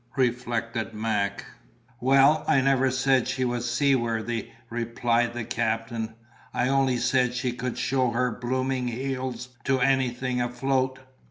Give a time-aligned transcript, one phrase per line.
[0.15, 1.45] reflected Mac.
[1.99, 6.15] "Well, I never said she was seaworthy," replied the captain:
[6.55, 10.97] "I only said she could show her blooming heels to anything afloat.